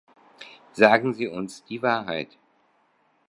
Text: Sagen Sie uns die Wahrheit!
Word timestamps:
Sagen 0.73 1.13
Sie 1.13 1.27
uns 1.27 1.63
die 1.63 1.83
Wahrheit! 1.83 2.39